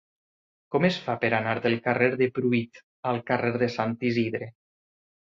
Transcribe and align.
Com 0.75 0.87
es 0.89 0.97
fa 1.07 1.15
per 1.25 1.31
anar 1.41 1.53
del 1.67 1.77
carrer 1.89 2.09
de 2.23 2.31
Pruit 2.39 2.83
al 3.13 3.23
carrer 3.31 3.55
de 3.67 3.73
Sant 3.79 3.99
Isidre? 4.13 4.53